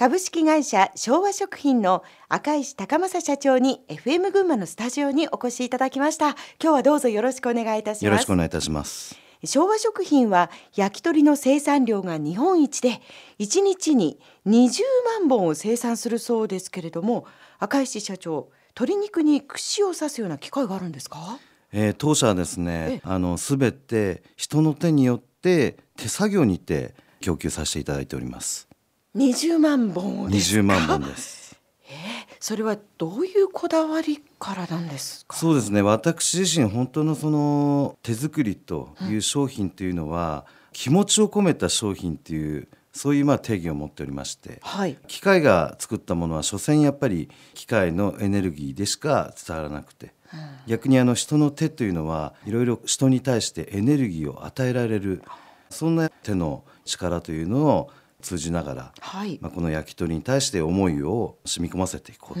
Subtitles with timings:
[0.00, 6.28] 株式会社昭和食品の赤石高政社長に FM 群馬のスタジオにお越しいただきました。
[6.28, 8.04] 今日はどうぞよろしくお願いいたします。
[8.06, 9.14] よろしくお願いいたします。
[9.44, 13.02] 昭和食品は焼き鳥の生産量が日本一で
[13.40, 14.80] 1日に20
[15.20, 17.26] 万本を生産するそうですけれども
[17.58, 21.38] 赤石社長鶏肉に串を刺すような機械があるんですか？
[21.74, 28.69] えー、当社はですねあのすべて人の手によって手作業にて供給させていただいております
[29.16, 31.58] 20万本20万本です。
[31.90, 31.96] えー、
[32.38, 35.36] それはどういうこだわりからなんですか？
[35.36, 35.82] そうですね。
[35.82, 55.22] 私自身本当のその手作りという商品というのは、うん、気持ちを込めた商品っていうそういうまあ定義を持っておりまして、はい、機械が作ったものは所詮やっぱり機械のエネルギーでしか伝わらなくて、うん、逆にあの人の手というのはいろいろ人に対してエネルギーを与えられる
[55.68, 62.40] そんな手の力というのを通じながら、はい、まあ、この焼き鳥に対して思いを染み込ませていこう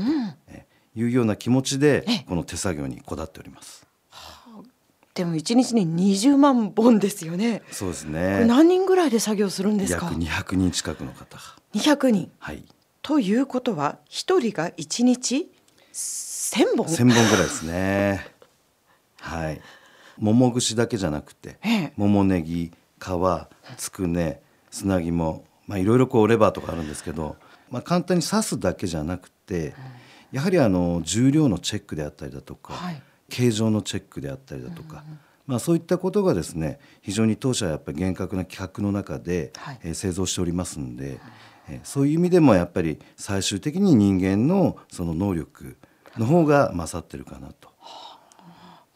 [0.94, 3.86] いうような気持ちでこの手作業にこだわっております。
[5.12, 7.62] でも一日に20万本ですよね。
[7.72, 8.44] そうですね。
[8.44, 10.06] 何人ぐらいで作業するんですか？
[10.06, 11.42] 約200人近くの方が。
[11.74, 12.30] 200人。
[12.38, 12.64] はい。
[13.02, 15.50] ということは一人が一日
[15.92, 18.24] 1000本？1000本ぐらいですね。
[19.20, 19.60] はい。
[20.16, 21.58] 桃串だけじゃなくて、
[21.96, 23.04] 桃ネギ、皮、
[23.76, 27.36] つくね、砂肝、まあ、いろいろこうレバーとかあるんですけど、
[27.70, 29.72] まあ、簡単に刺すだけじゃなくて、
[30.32, 35.04] やはりあの重量のチェックであったりだとか、はい、形状のチェックであったりだとか、
[35.46, 41.20] まあ、そういったことがですね非常に当社はやっぱり厳格な規格の中で、はい、えー、製造しておりますんで、
[41.68, 45.76] えー、そういう意味でもやっぱり最終的に人間のその能力
[46.18, 47.69] の方が勝ってるかなと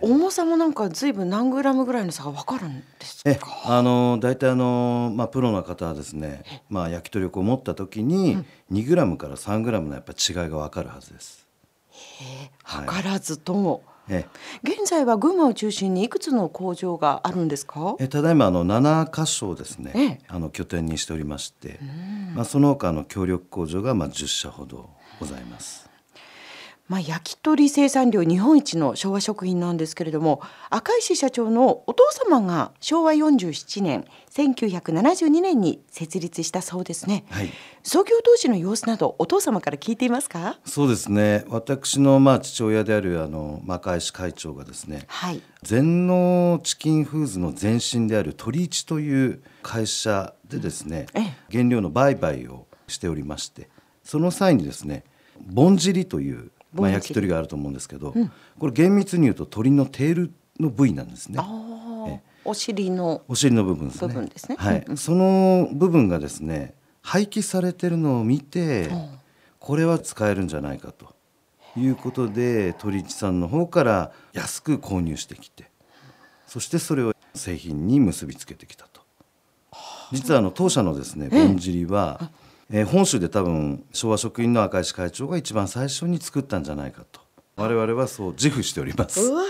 [0.05, 3.49] 重さもなんかずいぶん何グラムぐらいの差が分かるんですか？
[3.65, 8.39] あの大体あの、まあ、プロの方はですね、まあ、焼き鳥を持った時に
[8.73, 11.47] 2グラムから3グラムのやっぱ違いが分かるはずです。
[11.91, 14.27] へ測らずとも、え
[14.63, 17.97] 現在は群馬を中心にいくつの工場があるんですか？
[18.01, 21.79] えただいまあの7箇所ですね、あの拠点にしておりまして、
[22.35, 24.91] まあ、その他の協力工場がまあ10社ほど
[25.21, 25.89] ございます。
[26.87, 37.51] まあ、焼き鳥生産量日本一の昭和食品なんですけれども赤石社長のお父様が昭和47年1972年に設立したそうですね、はい、
[37.83, 40.59] 創業当時の様子などお父様から聞いていますか？
[40.67, 41.45] そうですね。
[41.49, 53.71] 私のまあ父親であるあの赤石会長がですね、はい、全農チキンフーズの前身である鳥市という会社でですね、うん、原料の売買をしておりまして
[54.03, 55.05] その際にですね
[55.41, 61.41] ぼんじりというまあ、焼き鳥があると思うんですけど、うん、これ厳密に言うと鶏のテールの部位なんですね。
[62.45, 63.23] お尻の。
[63.27, 64.29] お尻の部分ですね。
[64.39, 64.57] すね。
[64.59, 68.91] はい、うん、その部分がですね廃棄されてるのを見て、
[69.59, 71.15] これは使えるんじゃないかと。
[71.77, 75.65] いうことで鳥市さんの方から安く購入してきて
[76.47, 79.01] そしてそれを製品に結びつけてきたと。
[80.13, 81.57] 実はあの当社のですねぼん。
[81.57, 82.31] じりは、
[82.71, 87.21] えー、本州で多分昭和食品の赤石会長が一番最初に作ったんじゃないかと。
[87.57, 89.21] 我々はそう自負しております。
[89.21, 89.43] うわ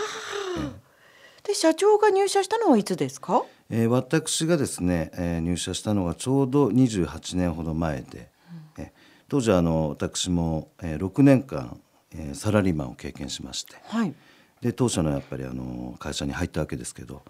[1.45, 8.31] で社長が入社したのはいつですか、えー、私がですね、えー、入社したのがちょうど28年ほど前で、
[8.79, 8.91] うん、えー、
[9.29, 11.79] 当時あの私も、えー、6年間、
[12.13, 14.15] えー、サラリーマンを経験しまして、はい、
[14.63, 17.23] で当社のやっぱりあの会社に入ったわけですけど、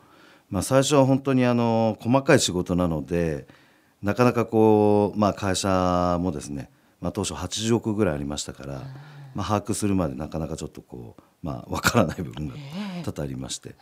[0.48, 3.48] まあ、最初は本当にあの細かい仕事なので
[4.04, 6.70] なかなかこう、まあ、会社もですね、
[7.00, 8.82] まあ、当初80億ぐらいありましたから、
[9.34, 12.54] まあ、把握するまでなかなかちょっとこう、まあ、分からない部分が
[13.02, 13.74] 多々ありまして。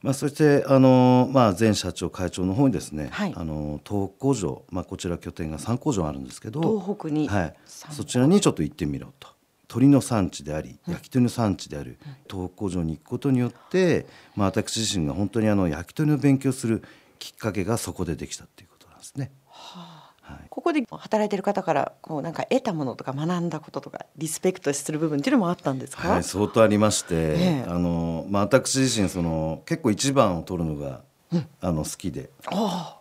[0.00, 9.28] まあ、そしてあの、まあ、前社長会長の方にですね、はい、あの東北工場、まあ、こちら拠点が3工場あるんですけど東北に、はい、そちらにちょっと行ってみろと。
[9.68, 11.98] 鳥の産地であり焼き鳥の産地である
[12.28, 16.82] 東北工場に行くことによって、まあ、私自身が本当にあの焼き鳥の勉強する
[17.18, 18.68] きっかけがそこでできたっていう
[19.02, 19.32] ですね。
[19.48, 31.00] はあ、はい、ここで働いてる方からこうなんか得たものとか学んだこととかリスペクトする部分っていうのもあったんですか、はい、相当ありまして、ええ、あのまあ、私自身その結構一番を取るのが
[31.32, 32.28] うん、あの好きで、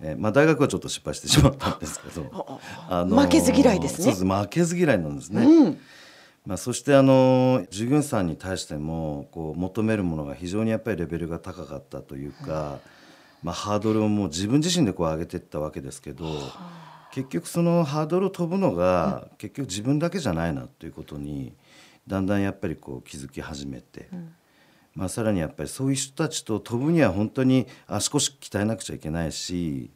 [0.01, 4.13] えまあ、大学はちょっと失敗してしまったんですけど あの負けず嫌いですね。
[4.13, 5.79] 負けず嫌いなんですね、うん、
[6.45, 13.00] まあ、そしてあの従業員さんに対してもこう求めるものが非常にやっぱりレベルが高かったというか、うん
[13.43, 16.25] まあ、ハードルをもう自分自身でこう上げていったわけですけど
[17.11, 21.53] 結局そのハードルを飛ぶのが結局自分だけじゃないなということに
[22.07, 24.09] だんだんやっぱりこう気づき始めて、
[24.95, 29.89] まあ、さらにやっぱりそういう人たちと飛ぶには本当に足腰鍛えなくちゃいけないし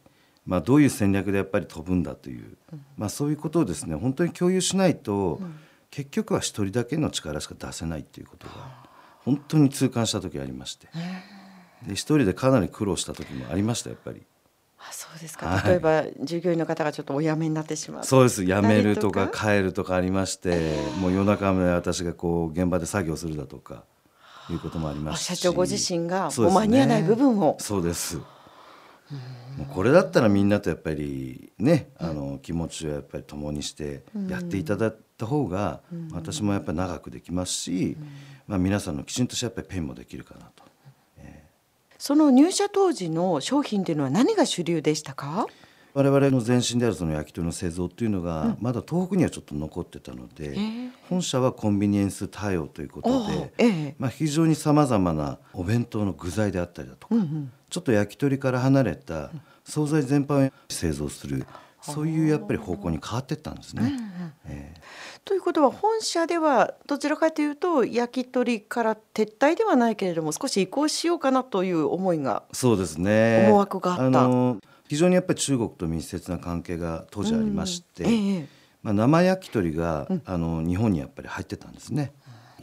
[0.46, 2.56] まあ、どういう戦略でやっぱり飛ぶんだという、
[2.96, 5.40] まあ、そういうことをですね本当に共有しないと、
[5.90, 8.52] 結局は一人だけの力しか出せないっていうことが
[9.24, 10.88] 本当に痛感した時ありまして
[11.84, 14.22] で一人でかなり苦労した時もありましたやっぱり。
[14.78, 18.44] あそうですか、例えば従業員の方がちょっとお辞めになってしまうそうです。
[18.44, 23.84] 辞めるとか帰るとかありまして、もう夜中まで私がこう現場で作業するだとか
[24.48, 25.24] いうこともありまし。
[25.24, 27.56] 社長ご自身がもう間に合わない部分を。
[27.58, 28.18] そうです。
[28.18, 35.80] もうこれだったらみんなとやっぱりね、あの気持ちをやっぱり共にしてやっていただいた方が、
[36.12, 37.96] 私もやっぱり長くできますし、
[38.46, 40.62] まあ、皆さんのきちんとしたやっぱりペンもできるかなと。
[41.98, 45.46] その入社当時の商品というのは何が主流でしたか？
[45.94, 50.54] 我々の前身であるその焼き鳥の製造っていうのが、まだ東北にはちょっと残ってたので、
[51.08, 53.26] 本社はコンビニエンス対応ということ
[53.56, 57.14] で、まあ、非常にさまざまなお弁当の具材であったりだとか、
[57.70, 59.30] ちょっと焼き鳥から離れた
[59.64, 61.46] 惣菜全般を製造する
[61.80, 63.92] そういうやっぱり方向に変わっていったんですね。
[64.44, 64.80] えー、
[65.26, 73.46] ということは本社ではどちらかというと焼き鳥から撤退ではないけれども少し移行しようかなという思いがそうですね。
[73.48, 74.30] 思惑があった。
[74.88, 78.48] 非常にやっぱり中国と密接な関係が当時ありまして、うんええ、
[78.84, 82.12] まあ、生焼き鳥が、うん、あの日本にやっぱり入ってたんですね。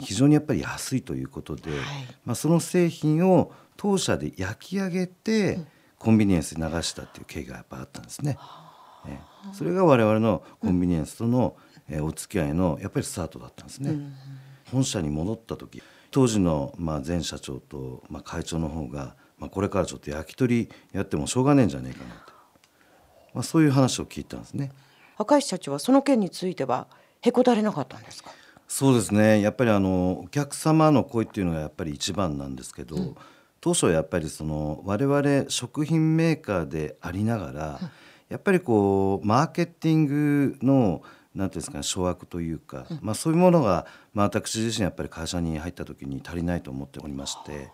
[0.00, 1.80] 非常にやっぱり安いということで、はい、
[2.24, 5.58] まあ、その製品を当社で焼き上げて、
[5.98, 8.38] コンビニエンスに流したっていう経緯がやっぱあったんですね。
[9.06, 9.18] え。
[9.52, 11.56] それが我々のコンビニエンスとの、
[11.88, 13.96] えお付き合いのやっぱりスタートだったんですね。
[14.70, 22.32] 本社に戻った時当時のまあ前社長とまあ会長の方がまあ、これからちょっと焼き鳥やってもしょうがねえんじゃねえかなと、
[23.34, 24.70] まあ、そういう話を聞いたんですね。
[25.18, 26.86] 赤石社長はその件については
[27.20, 28.30] へこたれなかったんですか？
[28.68, 29.40] そうですね。
[29.40, 33.16] やっぱりあのお客様の声っていうのがやっぱり一番なんですけど、うん、
[33.60, 37.90] 当初はやっぱりその我々食品メーカーでありながら、うん、
[38.28, 41.02] やっぱりこうマーケティングの
[41.34, 47.70] なんていうんですかね掌握というか、うん、まあ、そういうものが、まあ、私自身やっぱり会社に入った時に足りないと思っておりまして。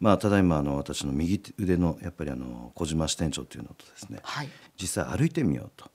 [0.00, 5.92] まあ、ただいまあの私の右腕のやっぱりあの小島支店長というのとですね、はい、実際歩いてみようと、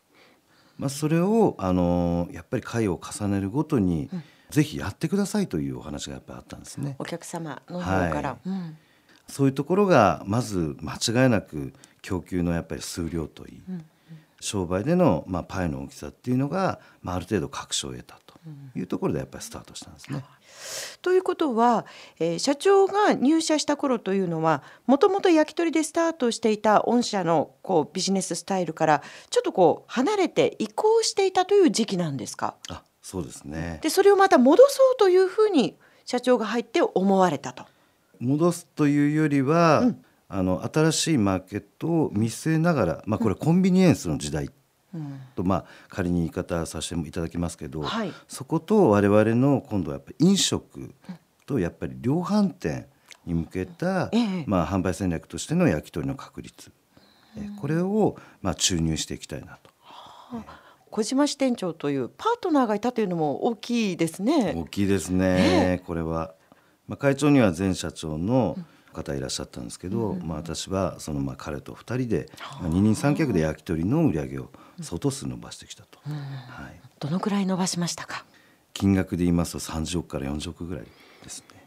[0.78, 6.96] まあ、それをあのやっぱり回を重ねるごとに、うん、ぜひやってくださいというお話がやっぱりあったんですね。
[7.00, 8.50] お客様の方から、はい。
[8.50, 8.78] うん、
[9.28, 13.86] そういうところがまず間違いなく供給のやっぱり数量といい、うん、
[14.40, 18.36] 商売でのまあパイの大きさっていうのが、まあ、ある程度確証を得たと
[18.76, 20.24] いうところでやっぱりスタートしたんですね。
[21.02, 21.86] ということは、
[22.20, 32.56] えー、社長が入社した頃というのはもともと焼き鳥でスタートしていた御社のこうビジネススタイルからちょっとこう離れて移行していたという時期なんですか？
[32.70, 37.66] あそうですねでそれをまた戻そうというふうに社長が入って思われたと。
[38.20, 44.50] 戻すというよりは、うん、あの新しいマーケットを見据えながら、まあ、これコンビニエンスの時代
[45.36, 50.94] とまあ仮に言い方させていただきますけど、はい、そこと我々の今度はやっぱり飲食
[51.46, 52.88] とやっぱり量販店
[53.26, 54.12] に向けた、
[54.46, 56.72] まあ、販売戦略としての焼き鳥の確率、
[57.38, 59.70] えこれをまあ注入していきたいなと。
[60.90, 64.54] 小島支店長というパートナーがいたというのも大きいですね。
[64.56, 65.84] 大きいですね。
[65.86, 66.34] これは、
[66.88, 68.58] まあ、会長には前社長の
[68.98, 72.30] 方いらっしゃったんですけど、まあ、私はそのまあ彼と2人で、
[72.62, 74.50] まあ、二人三脚で焼き鳥の売り上げを
[74.82, 78.26] 相当数伸ばしてきたと、はい、どのくらい伸ばしましたか？
[78.74, 80.86] 金額で言いますと30億から40億ぐらい
[81.24, 81.58] ですね。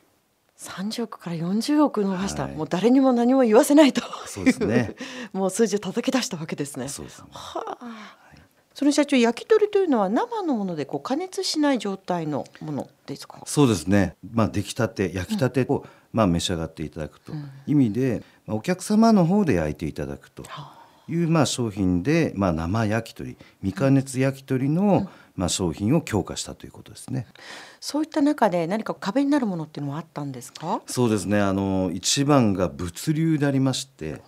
[0.59, 4.95] 30億から40億伸ばした、はい、もう誰にも何も言わせないとそうですね。
[5.33, 6.89] もう数字を叩き出したわけですね。
[6.89, 7.29] そうですね。
[7.31, 8.30] はあ
[8.81, 13.43] その社長焼き鳥というのは生のものでこう加熱しない状態のものですか？
[13.45, 14.17] そうですね。
[14.33, 15.85] まあ出来たて焼きたてを、うん、
[16.15, 17.33] まあ召し上がっていただくと。
[17.33, 20.79] いう意味で、うん、お客様の方で焼いていただくと、はあ。
[21.13, 27.27] いうまあ商品で、まあ、生焼き鳥未加熱焼き鳥の、まあ、商品を強化したということですね。
[27.81, 30.81] そういった中で何か壁になるものっていうのはあったんですか？
[30.87, 31.39] そうですね。
[31.39, 34.23] あの一番が物流でありまして、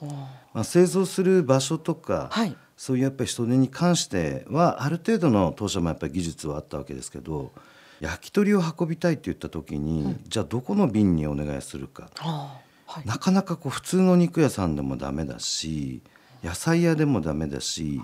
[0.52, 7.52] まあ、製造する場所とか、はい、そういうやっぱり人手に関してはある程度の当社もやっぱり技術はあったわけですけど
[8.00, 12.60] 焼き鳥を運びたいって言った時に、うん、じゃあどこの便にお願いするか、は
[13.00, 16.02] い、なかなかこう普通の肉屋さんでもダメだし
[16.42, 18.00] 野菜屋でもダメだし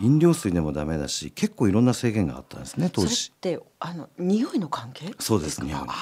[0.00, 3.32] 飲料水でもダメだし結構いろんな制限があったんですね当時。
[3.36, 5.14] ってあの匂いの関係？
[5.18, 5.96] そうです匂いの関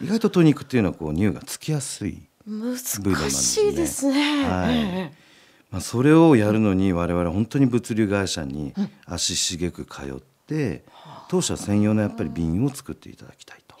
[0.00, 2.22] 係意外と鶏肉っていうのはこう匂いがつきやすい。
[2.46, 5.21] 難しいですね、はい、
[5.72, 8.74] まあ、それをやるのに我々本当に物流会社に
[9.06, 10.84] 足しげく通って、
[11.28, 13.74] 当社専用のやっぱり瓶を作っていただきたいと、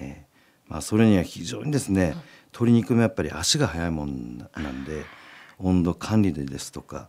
[0.00, 2.14] えー、まあ、それには非常にですね
[2.52, 5.04] 鶏肉もやっぱり足が速いもんなんで
[5.58, 7.08] 温度管理でですとか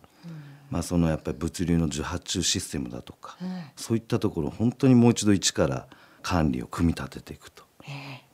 [0.70, 3.36] まあ、そのやっぱり物流の受発注システムだとか、
[3.74, 5.88] そういったところ本当にもう一度一から
[6.22, 7.64] 管理を組み立てていくと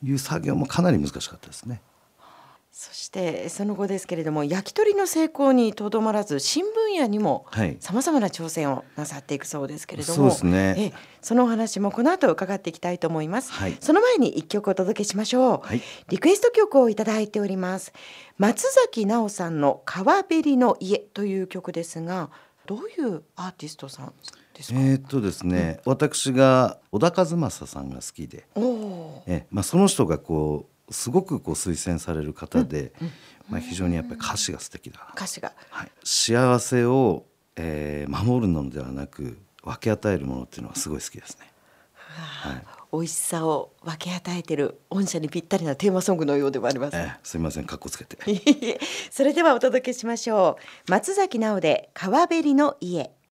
[0.03, 1.81] いう作業もかなり難しかったですね。
[2.79, 7.47] そしてその後ですけれども焼き鳥の成功にとどまらず新聞屋にも
[7.79, 17.93] さまざまな挑戦をなさっていくそうですけれども、そうですね、そのお話もこの後伺っていきたいと思います、はい、その前に一曲お届けしましょう、はい、リクエスト曲をいただいております。
[18.37, 22.29] 松崎直さんの川べりの家という曲ですが
[22.67, 24.13] どういうアーティストさん
[24.53, 24.79] ですか？
[24.79, 28.45] えー、っとですね、うん、私が小田和正さんが好きで
[29.25, 33.13] え、まあ、その人がこうすごくこう推薦される方で、うんうん、
[33.49, 37.25] まあ、非常にやっぱり歌詞が素敵だな歌詞が、はい、幸せを、
[37.55, 41.51] えー、守るのではなく分け与えるものっていうのはすごい好きですね。
[42.17, 46.97] はい、美味しさを分け与えてる御社にぴったりなテーマソングのようでもあります。
[46.97, 48.17] えー、すみません、かっこつけて。
[49.11, 50.91] それではお届けしましょう。
[50.91, 53.11] 松崎直で川べりの家。